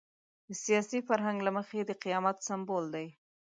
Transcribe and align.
د 0.47 0.49
سیاسي 0.63 0.99
فرهنګ 1.07 1.37
له 1.43 1.51
مخې 1.57 1.79
د 1.85 1.91
قیامت 2.03 2.37
سمبول 2.47 2.85
دی. 2.95 3.07